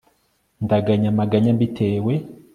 [0.63, 2.13] Ndaganya amaganya mbitewe